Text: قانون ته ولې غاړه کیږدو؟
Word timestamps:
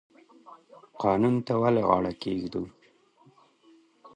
قانون 1.03 1.35
ته 1.45 1.53
ولې 1.61 1.83
غاړه 1.89 2.11
کیږدو؟ 2.21 2.63